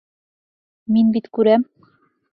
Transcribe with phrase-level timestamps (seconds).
[0.97, 1.71] Мин бит күрәм!